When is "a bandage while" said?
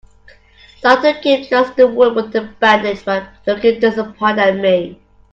2.35-3.27